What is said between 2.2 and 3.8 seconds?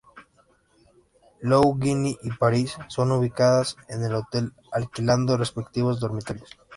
y Paris son ubicadas